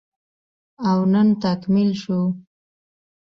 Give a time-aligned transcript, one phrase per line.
[0.89, 2.19] او نن تکميل شو